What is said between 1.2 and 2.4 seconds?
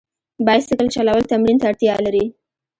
تمرین ته اړتیا لري.